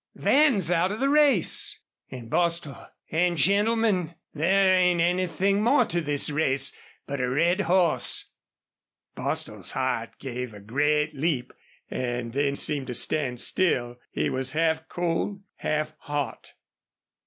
Van's 0.15 0.71
out 0.71 0.91
of 0.91 0.99
the 0.99 1.09
race!... 1.09 1.79
An', 2.09 2.27
Bostil 2.27 2.87
an', 3.11 3.35
gentlemen, 3.37 4.15
there 4.33 4.73
ain't 4.73 4.99
anythin' 4.99 5.61
more 5.61 5.85
to 5.85 6.01
this 6.01 6.27
race 6.31 6.75
but 7.05 7.21
a 7.21 7.29
red 7.29 7.59
hoss!" 7.59 8.31
Bostil's 9.13 9.73
heart 9.73 10.17
gave 10.17 10.55
a 10.55 10.59
great 10.59 11.13
leap 11.13 11.53
and 11.87 12.33
then 12.33 12.55
seemed 12.55 12.87
to 12.87 12.95
stand 12.95 13.39
still. 13.41 13.97
He 14.09 14.31
was 14.31 14.53
half 14.53 14.87
cold, 14.89 15.43
half 15.57 15.93
hot. 15.99 16.53